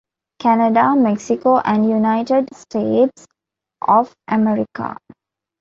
[0.39, 3.27] Canada, Mexico, and United States
[3.87, 4.97] of America.